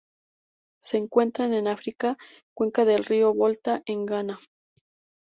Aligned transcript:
Se 0.81 0.97
encuentran 0.97 1.53
en 1.53 1.67
África: 1.67 2.17
cuenca 2.55 2.85
del 2.85 3.05
río 3.05 3.35
Volta 3.35 3.83
en 3.85 4.07
Ghana. 4.07 4.39